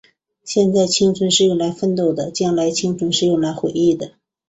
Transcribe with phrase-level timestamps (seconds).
[0.43, 4.13] 现在，青春是用来奋斗的；将来，青春是用来回忆的。